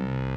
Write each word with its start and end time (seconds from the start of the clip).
you 0.00 0.29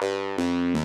Música 0.00 0.77